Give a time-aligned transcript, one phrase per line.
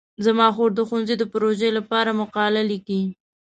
[0.25, 3.01] زما خور د ښوونځي د پروژې لپاره مقاله لیکي.